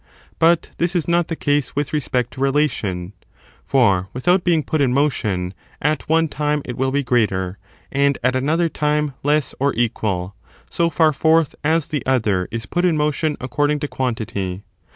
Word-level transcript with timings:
But 0.39 0.71
this 0.79 0.95
is 0.95 1.07
not 1.07 1.27
the 1.27 1.35
case 1.35 1.75
with 1.75 1.93
respect 1.93 2.31
to 2.33 2.41
relation; 2.41 3.13
for, 3.63 4.09
without 4.13 4.43
being 4.43 4.63
put 4.63 4.81
in 4.81 4.91
motion, 4.91 5.53
at 5.79 6.09
one 6.09 6.27
time 6.27 6.63
it 6.65 6.75
will 6.75 6.89
be 6.89 7.03
greater, 7.03 7.59
and 7.91 8.17
at 8.23 8.35
another 8.35 8.67
time 8.67 9.13
less 9.21 9.53
or 9.59 9.75
equal, 9.75 10.33
so 10.71 10.89
far 10.89 11.13
forth 11.13 11.53
as 11.63 11.89
the 11.89 12.03
other 12.07 12.47
is 12.49 12.65
put 12.65 12.83
in 12.83 12.97
motion 12.97 13.37
according 13.39 13.79
to 13.81 13.87
quantity. 13.87 14.63